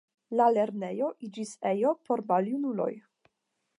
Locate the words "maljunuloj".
2.33-2.91